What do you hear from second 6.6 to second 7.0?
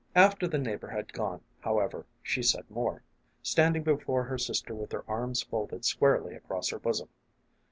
her